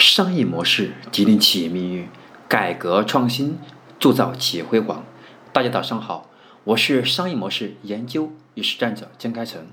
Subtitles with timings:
[0.00, 2.08] 商业模式决定企业命运，
[2.48, 3.58] 改革创新
[3.98, 5.04] 铸造企业辉煌。
[5.52, 6.30] 大家早上好，
[6.64, 9.66] 我是商业模式研究与实战者江开成，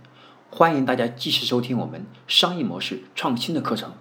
[0.49, 3.93] 欢迎大家继续收听我们商业模式创新的课程。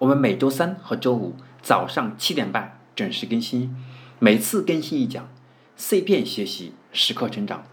[0.00, 3.74] 我们每周三和周五早上七点半准时更新，
[4.18, 5.30] 每次更新一讲，
[5.76, 7.64] 碎片学习，时刻成长。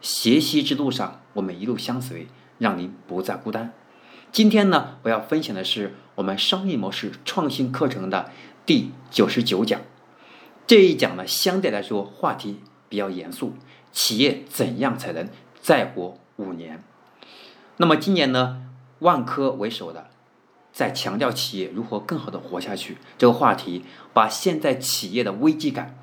[0.00, 2.28] 学习之路上，我们一路相随，
[2.58, 3.72] 让您不再孤单。
[4.30, 8.30] 今天呢，我要分享的是我们商业模式创新课程的
[8.64, 9.80] 第九十九讲。
[10.66, 13.54] 这一讲呢，相对来说话题比较严肃，
[13.92, 15.28] 企业怎样才能
[15.60, 16.82] 再活五年？
[17.76, 18.62] 那么今年呢，
[19.00, 20.08] 万科为首的
[20.72, 25.98] 在强调企业如何更好的活下去这个话题，把现在企业的危机感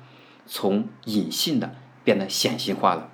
[0.46, 1.74] 从隐性的
[2.04, 3.10] 变得显性化了。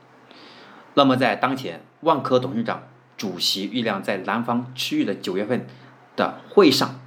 [0.93, 2.83] 那么在当前，万科董事长。
[3.17, 5.67] 主席郁亮在南方区域的九月份
[6.21, 7.01] 的会上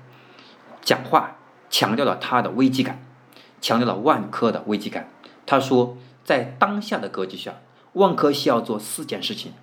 [0.82, 1.38] 讲话，
[1.70, 3.02] 强调了他的危机感，
[3.62, 5.10] 强调了万科的危机感。
[5.46, 7.62] 他说，在当下的格局下，
[7.94, 9.54] 万科需要做四件事情：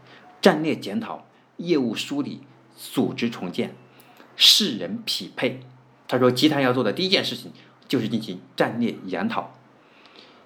[0.40, 1.26] 战略检讨、
[1.56, 2.42] 业务梳理、
[2.76, 3.74] 组织重建、
[4.36, 5.60] 世人匹配。
[6.06, 7.52] 他说，集团要做的第一件事情
[7.88, 9.54] 就是进行战略研讨，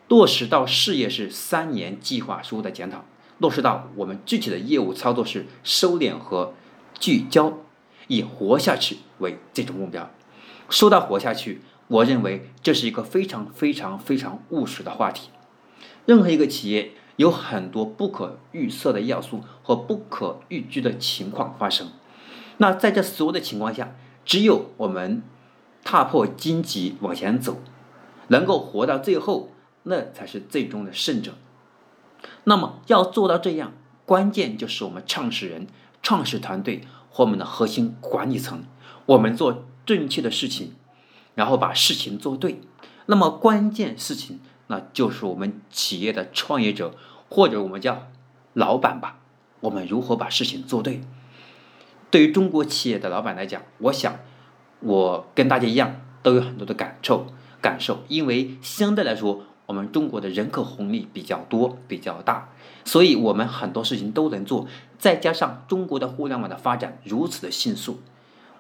[0.08, 3.04] 落实到事业是三年计划书的检讨。
[3.38, 6.54] 落实到我们具体的业务操作是收敛和
[7.00, 7.58] 聚焦，
[8.08, 10.10] 以活下去为最终目标。
[10.68, 15.30] 说到活下去，我认为这是一个非常非常非常务实的话题。
[16.06, 21.88] 任何一个企业有很多不可预测的要素和不可预知的情况发生。
[22.58, 25.22] 那在这所有的情况下，只有我们
[25.82, 27.58] 踏破荆棘往前走，
[28.28, 29.50] 能够活到最后，
[29.82, 31.34] 那才是最终的胜者。
[32.44, 33.72] 那么要做到这样，
[34.06, 35.66] 关键就是我们创始人、
[36.02, 36.82] 创始团队
[37.16, 38.64] 我们的核心管理层，
[39.06, 40.74] 我们做正确的事情，
[41.34, 42.60] 然后把事情做对。
[43.06, 46.94] 那么关键事情，那就是我们企业的创业者
[47.28, 48.08] 或者我们叫
[48.52, 49.18] 老板吧，
[49.60, 51.02] 我们如何把事情做对？
[52.10, 54.16] 对于中国企业的老板来讲，我想
[54.80, 57.26] 我跟大家一样都有很多的感受，
[57.60, 59.44] 感受，因为相对来说。
[59.66, 62.50] 我们中国的人口红利比较多、比较大，
[62.84, 64.66] 所以我们很多事情都能做。
[64.98, 68.00] 再加上中国的互联网的发展如此的迅速，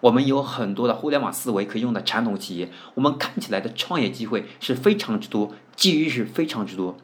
[0.00, 6.96] 我们有很多的互联网思维可以用的传统企业，我们看起来的创业机会是非常之多，机遇是非常之多。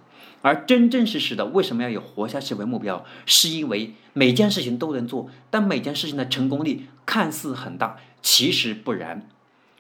[0.43, 3.05] 而真真实实的，为什么要有活下去为目标？
[3.27, 9.29] 是因为每件事情都能做，但每件事情的成功率看似很大，其实不然。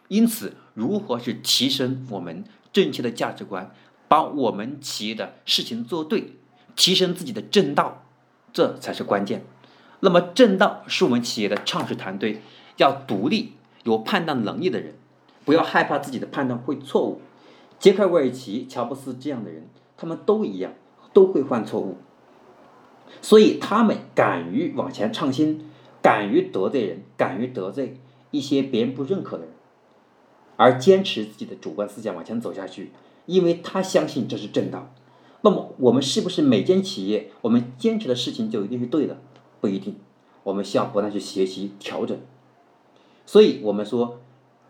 [0.08, 3.72] 因此，如何去提升我们正确的价值观？
[4.10, 6.32] 把我们企业的事情做对，
[6.74, 8.02] 提升自己的正道，
[8.52, 9.44] 这才是关键。
[10.00, 12.42] 那么，正道是我们企业的创始团队
[12.76, 13.52] 要独立、
[13.84, 14.94] 有判断能力的人，
[15.44, 17.20] 不要害怕自己的判断会错误。
[17.78, 20.72] 杰克·韦尔奇、乔布斯这样的人，他们都一样，
[21.12, 21.96] 都会犯错误，
[23.22, 25.70] 所以他们敢于往前创新，
[26.02, 28.00] 敢于得罪人，敢于得罪
[28.32, 29.52] 一些别人不认可的人，
[30.56, 32.90] 而坚持自己的主观思想往前走下去。
[33.26, 34.92] 因为他相信这是正道，
[35.42, 39.16] 那么我们是不是每间企业我们坚持的事情就一定是对的？
[39.60, 39.96] 不一定，
[40.42, 42.18] 我们需要不断去学习调整。
[43.26, 44.18] 所以，我们说，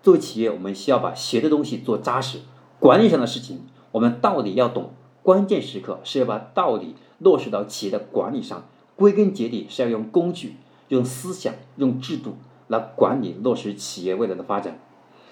[0.03, 2.41] 作为企业，我们需要把学的东西做扎实。
[2.79, 4.91] 管理上的事情，我们道理要懂，
[5.23, 8.67] 关键时刻是要把道理落实到企业的管理上。
[8.97, 10.57] 归根结底是要用工具、
[10.89, 12.37] 用思想、用制度
[12.69, 14.79] 来管理落实企业未来的发展。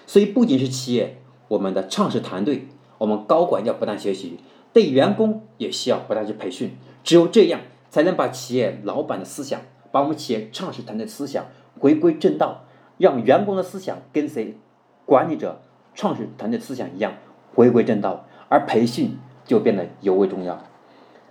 [0.07, 2.67] 所以，不仅是企业，我们的创始团队。
[2.99, 4.37] 我们高管要不断学习，
[4.71, 9.61] 对员工也需要不断去培训，只有这样才能把企业老板的思想，
[9.91, 11.45] 把我们企业创始团队的思想
[11.79, 12.65] 回归正道，
[12.97, 14.57] 让员工的思想跟随
[15.05, 15.61] 管理者
[15.95, 17.13] 创始团队思想一样
[17.55, 20.61] 回归正道，而培训就变得尤为重要。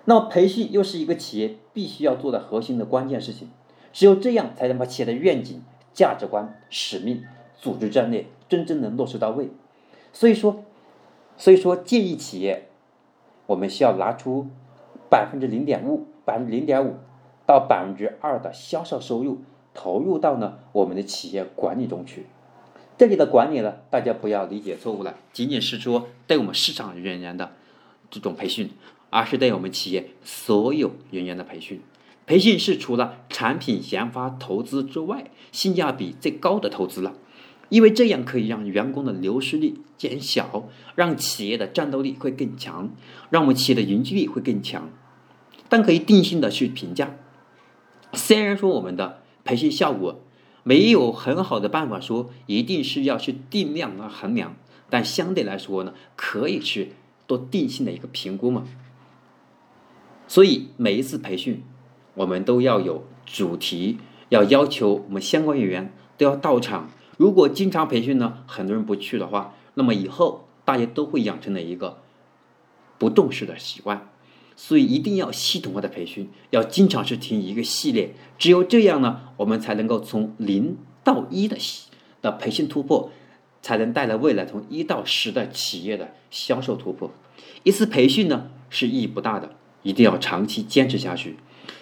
[0.07, 3.51] 那么，培训又是一个企业必须要做的核心的关键事情，
[3.93, 5.63] 只有这样才能把企业的愿景、
[5.93, 7.23] 价值观、使命、
[7.61, 9.51] 组织战略真正能落实到位。
[10.15, 10.65] 所以说。
[11.39, 12.69] 所以说，建议企业，
[13.47, 14.49] 我们需要拿出
[15.09, 16.97] 百分之零点五、百分之零点五
[17.47, 19.39] 到百分之二的销售收入
[19.73, 22.27] 投入到呢我们的企业管理中去。
[22.99, 27.53] 这里的管理呢，大家不要理解错误了，仅仅是说对我们市场人员的
[28.11, 28.71] 这种培训，
[29.09, 31.81] 而是对我们企业所有人员的培训。
[32.27, 37.15] 培训是除了产品研发投资之外，性价比最高的投资了。
[37.69, 42.91] 因为这样可以让员工的流失率减小，让企业的战斗力会更强，
[43.31, 44.91] 让我们企业的凝聚力会更强。
[45.69, 47.17] 但可以定性的去评价，
[48.15, 50.23] 虽然说我们的培训效果
[50.63, 54.57] 没有很好的办法说一定是要去定量来衡量，
[54.89, 56.93] 但相对来说呢，可以去
[57.27, 58.65] 做定性的一个评估嘛。
[60.27, 61.63] 所以每一次培训，
[62.15, 63.99] 我们都要有主题，
[64.31, 66.91] 要要求我们相关人员都要到场。
[67.19, 71.99] 如果经常培训呢，很多人不去的话，那么以后大家都会养成了一个
[72.97, 74.09] 不重视的习惯。
[74.57, 81.57] 所以一定要系统化的培训，要经常是听一个系列，只有这样呢，我们才能够从零到一的
[82.23, 83.11] 的培训突破，
[83.63, 87.13] 才能带来未来从一到十的企业的销售突破。
[87.63, 91.37] 一次培训呢是意义不大的，一定要长期坚持下去。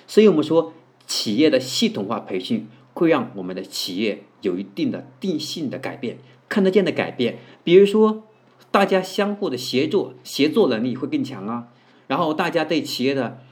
[0.06, 0.74] 所以我们说，
[1.06, 6.16] 企业的系统化培训会让我们的企业有一定的定性的改变，
[6.48, 7.37] 看得见的改变。
[7.62, 8.25] 比如说，
[8.70, 11.69] 大家相互的协作，协作能力会更强啊。
[12.06, 13.43] 然后大家对企业的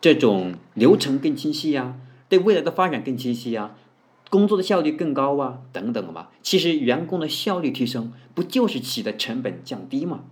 [0.00, 1.94] 这种流程更清晰呀，
[2.28, 3.76] 对未来的发展更清晰呀，
[4.28, 6.30] 工作的效率更高啊，等等嘛。
[6.42, 10.24] 其实员工的效率提升，不就是企业的成本降低吗？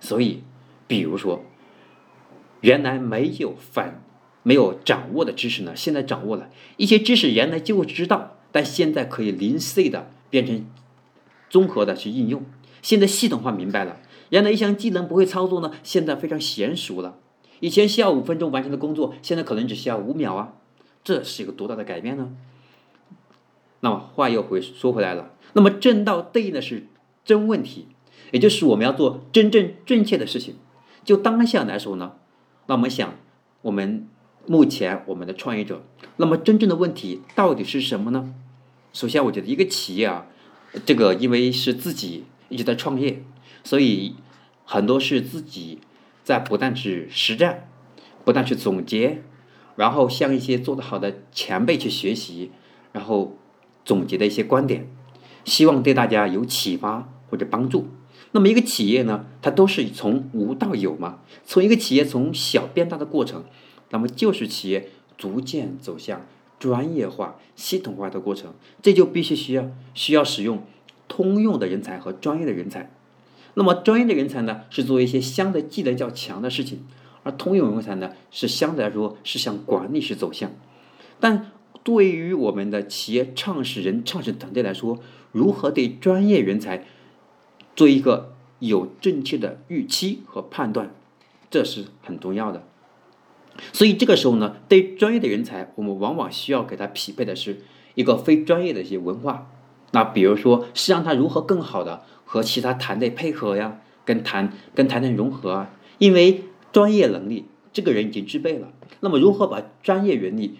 [0.00, 0.44] 所以，
[0.86, 1.44] 比如说，
[2.62, 4.02] 原来没有反
[4.42, 10.66] 没有掌握的知识呢，现在掌握了一些知识，原来就会知道，但现在可以零碎的变成
[11.48, 12.44] 综合的去应用。
[12.82, 13.98] 现在系统化明白了。
[14.30, 17.18] 原来一项技能不会操作呢，现在非常娴熟了。
[17.58, 20.54] 以前需要五分钟完成的工作，现在可能只需要五秒啊，
[21.04, 22.32] 这是一个多大的改变呢？
[23.80, 26.86] 那么话又回说回来了，那么正道对应的是
[27.24, 27.88] 真问题，
[28.30, 30.54] 也就是我们要做真正正确的事情。
[31.04, 32.12] 就当下来说呢，
[32.66, 33.14] 那我们想，
[33.62, 34.06] 我们
[34.50, 35.80] 目前我们的创业者，
[36.16, 38.34] 那么真正的问题到底是什么呢？
[38.92, 40.26] 首先，我觉得一个企业啊，
[40.84, 43.22] 这个因为是自己一直在创业。
[43.62, 44.16] 所以
[44.64, 45.78] 很多是自己
[46.24, 47.68] 在不断去实战，
[48.24, 49.22] 不断去总结，
[49.76, 52.50] 然后向一些做得好的前辈去学习，
[52.90, 53.38] 然后
[53.84, 54.88] 总结的一些观点，
[55.44, 57.86] 希望对大家有启发或者帮助。
[58.32, 63.44] 那么一个企业呢，它都是从无到有嘛，从一个企业从小变大的过程，
[63.90, 64.88] 那么就是企业
[65.18, 66.26] 逐渐走向
[66.58, 70.64] 专业化、系统化的过程，这就必须需要需要使用
[71.08, 72.90] 通用的人才和专业的人才。
[73.54, 76.86] 那么专业的人才呢，是做一些相对技能较强的事情，
[77.24, 80.52] 而通用人才呢，是相对来说是向管理式走向。
[81.18, 81.50] 但
[81.82, 85.00] 对于我们的企业创始人、创始团队来说，
[85.32, 86.86] 如何对专业人才
[87.74, 90.94] 做一个有正确的预期和判断，
[91.50, 92.64] 这是很重要的。
[93.72, 97.62] 所以这个时候呢，对专业的人才，我们往往需要给他匹配的是
[97.94, 99.50] 一个非专业的一些文化。
[99.92, 102.02] 那比如说，是让他如何更好的。
[102.32, 108.68] 和其他团队配合呀，跟团跟团队融合啊，因为专业能力这个人已经具备了，
[109.00, 110.56] 那么如何把专业能力、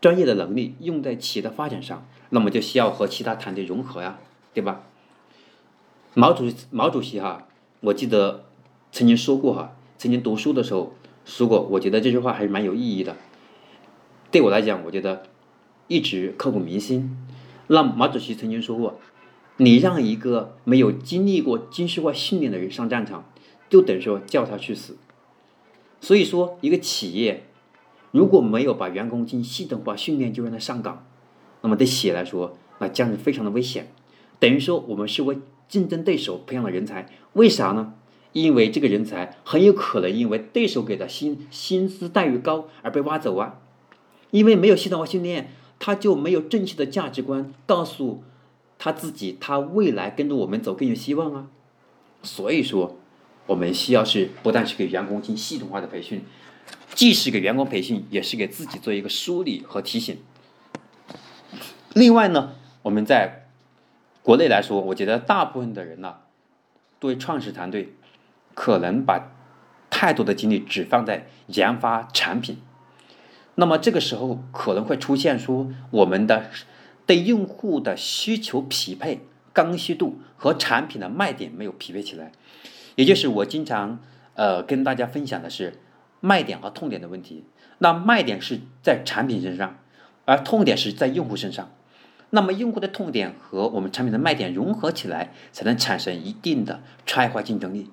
[0.00, 4.18] 专业的能力用在企业的发展上，那么就需要和其他团队融合呀，
[4.52, 4.82] 对吧？
[6.14, 7.46] 毛主席毛主席哈，
[7.82, 8.46] 我记得
[8.90, 10.92] 曾经说过哈，曾经读书的时候
[11.26, 13.16] 说过，我觉得这句话还是蛮有意义的，
[14.30, 15.24] 对我来讲，我觉得
[15.88, 17.18] 一直刻骨铭心。
[17.66, 18.98] 那毛主席曾经说过。
[19.58, 23.24] 你让一个没有经历过军事化训练的人上战场，
[23.70, 24.98] 就等于说叫他去死。
[25.98, 27.46] 所以说，一个企业
[28.10, 31.06] 如果没有把员工进行系统化训练就让他上岗，
[31.62, 33.90] 那么对企业来说，那将是非常的危险。
[34.38, 35.38] 等于说，我们是为
[35.68, 37.94] 竞争对手培养了人才，为啥呢？
[38.36, 43.60] 因为这个人才很有可能因为对手给的薪薪资待遇高而被挖走啊。
[44.30, 48.22] 因为没有系统化训练，他就没有正确的价值观告诉。
[48.78, 51.46] 他自己，他未来跟着我们走更有希望啊！
[52.22, 52.98] 所以说，
[53.46, 56.22] 我们需要是不但是给员工进行系统化的培训，
[56.94, 60.18] 既是给员工培训，也是给自己做一个梳理和提醒。
[61.94, 62.52] 另外呢，
[62.82, 63.46] 我们在
[64.22, 66.16] 国内来说，我觉得大部分的人呢，
[67.00, 67.94] 对创始团队
[68.56, 69.30] 可能把
[69.88, 72.58] 太多的精力只放在研发产品，
[73.54, 76.50] 那么这个时候可能会出现说我们的。
[77.06, 79.20] 对用户的需求匹配、
[79.52, 82.32] 刚需度和产品的卖点没有匹配起来，
[82.96, 84.00] 也就是我经常
[84.34, 85.78] 呃跟大家分享的是
[86.18, 87.44] 卖点和痛点的问题。
[87.78, 89.78] 那卖点是在产品身上，
[90.24, 91.70] 而痛点是在用户身上。
[92.30, 97.88] 那么用户的痛点和我们产品的卖点融合起来，才能产生一定的差异化竞争力。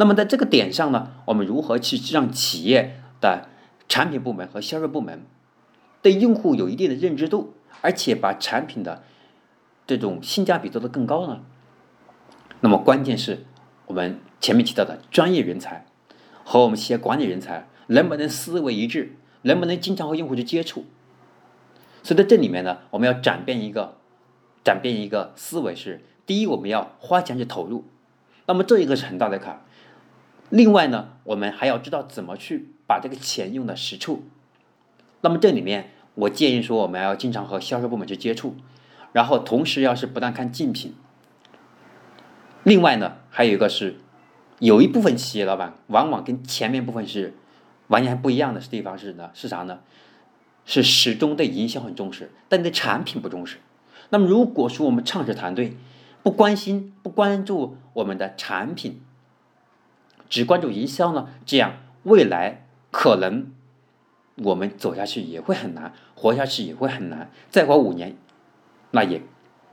[0.00, 3.48] 那么在这个点上呢，我们如何去让企业的
[3.86, 5.26] 产品部门和销售部门
[6.00, 7.52] 对用户有一定的认知度？
[7.82, 9.02] 而且把产品的
[9.86, 11.42] 这种性价比做得更高呢？
[12.60, 13.44] 那么关键是
[13.88, 15.84] 我们前面提到的专业人才
[16.44, 20.86] 和我们企业管理人才能不能思维一致，能不能经常和用户去接触？
[22.02, 23.98] 所以在这里面呢，我们要转变一个，
[24.64, 27.84] 转变一个思维是：第一，我们要花钱去投入，
[28.46, 29.62] 那么这一个是很大的坎。
[30.50, 34.24] 另外呢，我们还要知道怎么去把这个钱用到实处。
[35.22, 38.56] 那么这里面，我建议说，我们要经常和销售部门去接触，
[39.12, 40.94] 然后同时要是不断看竞品。
[42.64, 43.96] 另外呢，还有一个是，
[44.58, 47.34] 有一部分企业老板往往跟前面部分是
[47.88, 49.80] 完全不一样的地方是呢，是啥呢？
[50.66, 53.58] 是始终对营销很重视，但对产品不重视。
[54.10, 55.76] 那么如果说我们创始团队
[56.22, 59.00] 不关心、不关注我们的产品，
[60.30, 61.28] 只关注营销呢？
[61.44, 63.52] 这样未来可能
[64.36, 67.30] 我们走下去也会很难，活下去也会很难。
[67.50, 68.16] 再过五年，
[68.92, 69.20] 那也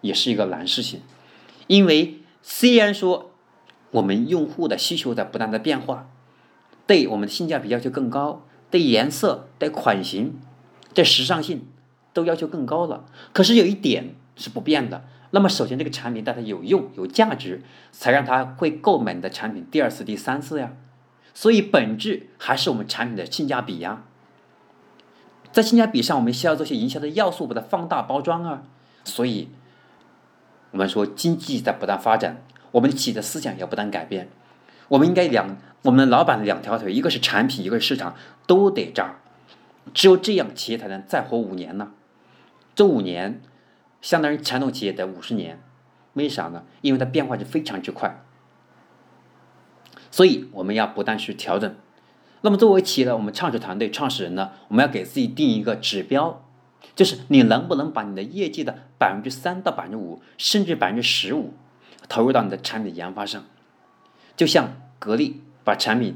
[0.01, 1.01] 也是一个难事情。
[1.67, 3.31] 因为虽然说
[3.91, 6.09] 我们用户的需求在不断的变化，
[6.85, 10.39] 对我们的性价比要求更高，对颜色、对款型、
[10.93, 11.67] 对时尚性
[12.13, 13.05] 都要求更高了。
[13.31, 15.05] 可是有一点是不变的。
[15.31, 20.71] 那么，首先这个产品对他有用、有价值，才让他会购买你的产品第二次、第三次呀。
[21.33, 24.03] 所以，本质还是我们产品的性价比呀。
[25.51, 28.63] 在性价比上，我们需要做些营销的要素，把它放大包装啊。
[29.03, 29.49] 所以，
[30.71, 32.41] 我们说经济在不断发展，
[32.71, 34.29] 我们企业的思想要不断改变。
[34.87, 38.15] 我们应该两，我们老板两条腿，一个是产品，一个是市场，
[38.47, 39.15] 都得扎。
[39.93, 41.91] 只有这样，企业才能再活五年呢。
[42.73, 43.41] 这五年。
[44.01, 45.61] 相当于传统企业的五十年，
[46.13, 46.63] 为啥呢？
[46.81, 48.23] 因为它变化是非常之快，
[50.11, 51.75] 所以我们要不断去调整。
[52.41, 56.45] 那么作为企业的我们创始团队、创始人呢，我们要给自己定一个指标，
[56.95, 61.53] 就是你能不能把你的业绩的百分之三到百分之五，甚至百分之十五，
[62.07, 63.43] 投入到你的产品研发上。
[64.35, 66.15] 就像格力把产品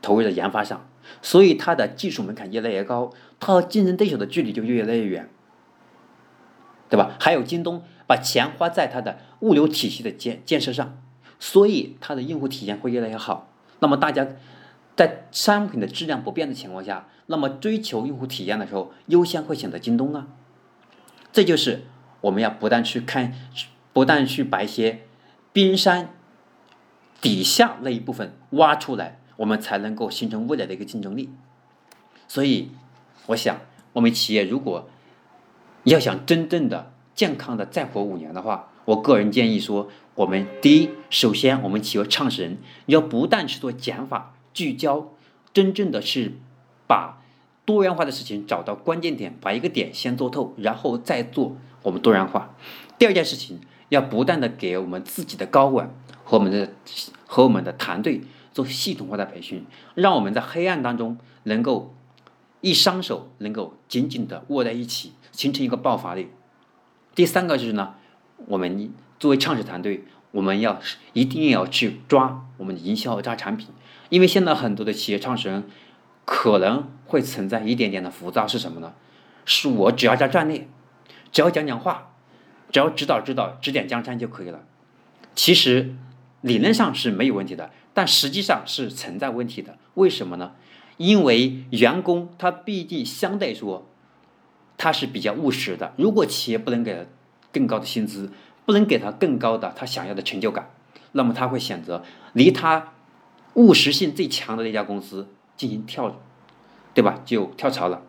[0.00, 0.88] 投入到研发上，
[1.20, 5.28] 所以它的技术门槛越来越高，它和竞争对手的距离就越来越远。
[6.88, 7.14] 对吧？
[7.20, 10.96] 还有京东把钱花在它的物流体系的建建设上，
[11.38, 13.52] 所以它的用户体验会越来越好。
[13.80, 14.26] 那么大家
[14.96, 20.28] 在商品的质量不变的情况下，那么追求用户体验的时候，优先会选择京东啊。
[21.30, 21.84] 这就是
[22.22, 23.34] 我们要不断去看，
[23.92, 25.02] 不断去把一些
[25.52, 26.14] 冰山
[27.20, 31.28] 底下那一部分挖出来，我们才能够形成未来的一个竞争力。
[32.26, 32.70] 所以，
[33.26, 33.60] 我想
[33.92, 34.88] 我们企业如果。
[35.88, 45.08] 要想真正的健康的再活五年的话，我个人建议说，我们第一，首先我们企业创始人要不断去做减法、聚焦，
[45.52, 46.32] 真正的是
[46.86, 47.22] 把
[47.64, 52.54] 多元化的事情找到关键点，把一个点先做透，然后再做我们多元化。
[52.98, 56.70] 第二件事情，要不断的给我们自己的高管和我们的
[57.26, 59.64] 和我们的团队做系统化的培训，
[59.94, 61.94] 让我们在黑暗当中能够
[62.60, 65.12] 一双手能够紧紧的握在一起。
[65.30, 66.30] 形成一个爆发力。
[67.14, 67.94] 第三个就是呢，
[68.46, 70.80] 我们作为创始团队，我们要
[71.12, 73.68] 一定要去抓我们的营销抓产品，
[74.08, 75.62] 因为现在很多的企业创始人
[76.24, 78.94] 可能会存在一点点的浮躁，是什么呢？
[79.44, 80.66] 是我只要加战略，
[81.30, 82.10] 只要讲讲话，
[82.72, 84.64] 只要指导指导指点江山就可以了。
[85.36, 85.94] 其实
[86.40, 89.78] 理论上是没有问题的，但实际上是存在问题的。
[89.94, 90.54] 为什么呢？
[90.98, 93.86] 因为员工他毕竟相对说。
[94.80, 95.92] 他是比较务实的。
[95.96, 97.00] 如果企业不能给他
[97.52, 98.30] 更高的薪资，
[98.64, 100.70] 不能给他更高的他想要的成就感，
[101.10, 102.92] 那么他会选择离他
[103.54, 105.26] 务实性最强的那家公司
[105.56, 106.20] 进行跳，
[106.94, 107.20] 对吧？
[107.24, 108.02] 就跳槽了。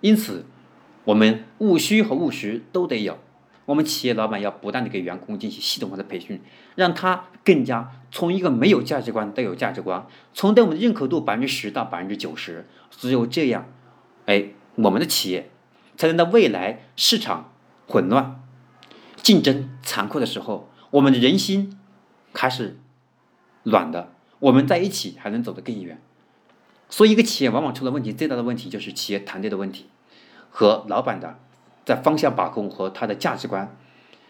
[0.00, 0.46] 因此，
[1.04, 3.18] 我们务虚和务实都得有。
[3.66, 6.40] 我们企业老板要不断的给员工进行系统化的培训，
[6.74, 12.66] 让他更加从一个没有价值观到有价值观，从对我们的认可度百分之十到百分之九十。
[12.90, 13.66] 只有这样，
[14.24, 15.50] 哎，我们的企业。
[15.98, 17.54] 才能在未来市场
[17.88, 18.44] 混乱、
[19.22, 21.78] 竞争残酷的时候，我们的人心
[22.34, 22.76] 还是
[23.62, 25.98] 暖的，我们在一起还能走得更远。
[26.90, 29.86] 所以，一个企业往往出了问题，最大的问题就是企业团队的问题
[30.50, 31.38] 和老板的
[31.86, 33.74] 在方向把控和他的价值观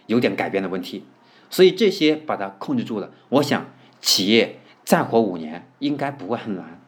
[0.06, 1.04] 有点改变的问题。
[1.50, 3.66] 所以，这些把它控制住了，我想
[4.00, 6.80] 企业再活五年应该不会很难。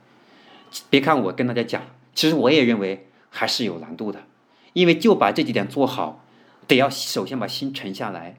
[0.90, 1.82] 别看我跟大家讲，
[2.14, 4.22] 其实我也认为还是有难度的。
[4.74, 6.22] 因为就把这几点做好，
[6.66, 8.38] 得要首先把心沉下来，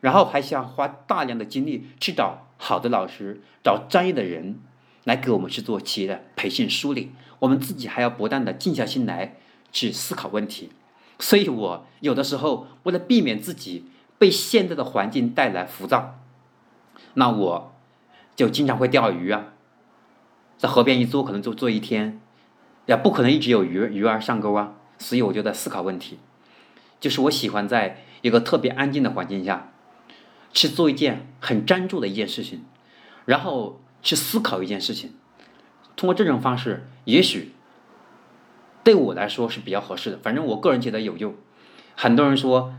[0.00, 4.58] 然后还需要花大量的精力去找好的老师，找专业的人
[5.04, 7.12] 来给我们去做企业的培训梳理。
[7.40, 9.36] 我们自己还要不断的静下心来
[9.70, 10.70] 去思考问题。
[11.18, 13.86] 所以我有的时候为了避免自己
[14.18, 16.18] 被现在的环境带来浮躁，
[17.14, 17.72] 那我
[18.34, 19.52] 就经常会钓鱼啊，
[20.58, 22.20] 在河边一坐可能就坐一天，
[22.86, 24.74] 也不可能一直有鱼鱼儿上钩啊。
[24.98, 26.18] 所以我就在思考问题，
[26.98, 29.72] 就是我喜欢在一个特别安静的环境下，
[30.52, 32.64] 去做一件很专注的一件事情，
[33.26, 35.14] 然后去思考一件事情。
[35.96, 37.52] 通过这种方式，也许
[38.86, 40.18] 对我来说是比较合适的。
[40.18, 41.34] 反正我个人觉得有用。
[41.96, 42.72] 很多人说，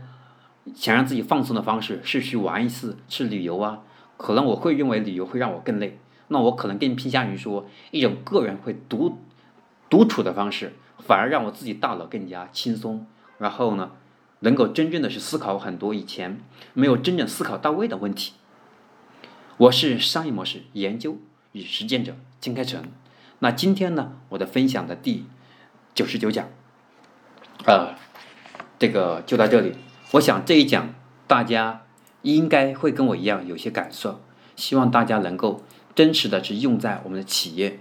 [0.74, 3.80] 想让自己放松的方式是去玩一次，去旅游啊。
[4.16, 5.98] 可能我会认为旅游会让我更累。
[6.28, 9.18] 那我可能更偏向于说一种个人会独
[9.90, 13.06] 独处的方式，反而让我自己大脑更加轻松。
[13.36, 13.90] 然后呢，
[14.40, 16.40] 能够真正的去思考很多以前
[16.72, 18.32] 没有真正思考到位的问题。
[19.58, 21.18] 我是商业模式研究
[21.52, 22.82] 与实践者金开成。
[23.40, 25.26] 那今天呢，我的分享的第
[25.94, 26.48] 九十九讲，
[27.64, 27.94] 呃，
[28.78, 29.74] 这个就到这里。
[30.12, 30.94] 我想这一讲
[31.26, 31.82] 大家
[32.22, 34.20] 应该会跟我一样有些感受，
[34.56, 35.64] 希望大家能够
[35.94, 37.80] 真实的去用在我们的企业，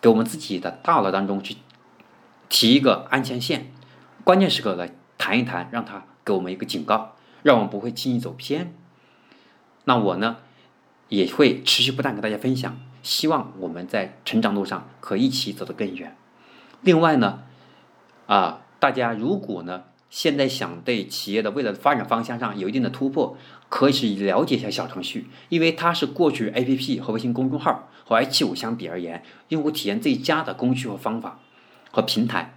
[0.00, 1.56] 给我们自己的大脑当中去
[2.48, 3.72] 提一个安全线，
[4.24, 8.74] 关键时刻来谈一谈，让他给我们一个警告，让我们不会轻易走偏。
[9.84, 10.38] 那我呢，
[11.08, 12.80] 也会持续不断跟大家分享。
[13.02, 16.16] 希望我们在成长路上可以一起走得更远。
[16.82, 17.40] 另外呢，
[18.26, 23.36] 啊，大家如果呢现在想对企业的未来发展方向上有一定的突破，
[23.68, 31.38] 可以去了解一下小程序，因为它是过去 APP 和微信公众号和 H 五相比而言，用户体验最佳的工具和方法
[31.92, 32.54] 和平台。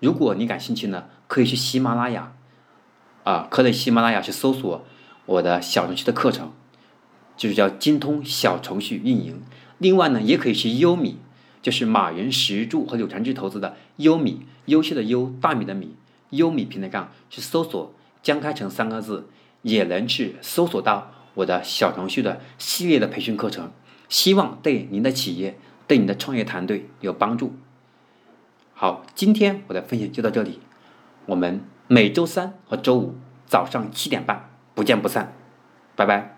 [0.00, 2.32] 如果你感兴趣呢，可以去喜马拉雅，
[3.24, 4.84] 啊，可以喜马拉雅去搜索
[5.26, 6.52] 我的小程序的课程，
[7.36, 9.42] 就是叫精通小程序运营。
[9.78, 11.18] 另外呢，也可以去优米，
[11.66, 15.96] 就是马云、石柱和柳传志投资的优米，优秀的优，大米的米，
[16.30, 17.92] 优米平台上去搜索
[18.22, 19.26] “江开成”三个字，
[19.62, 23.72] 也能去搜索到我的小程序的系列的培训课程，
[24.08, 25.58] 希望对您的企业、
[25.88, 27.56] 对你的创业团队有帮助。
[28.72, 30.60] 好，今天我的分享就到这里，
[31.26, 35.32] 我们每周三和周五早上七点半不见不散，
[35.96, 36.35] 拜拜。